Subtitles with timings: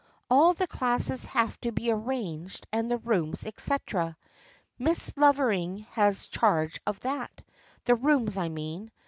[0.31, 4.17] All the classes have to be arranged and the rooms, etc.
[4.79, 7.43] Miss Lovering has charge of that,
[7.85, 8.89] the rooms, I mean.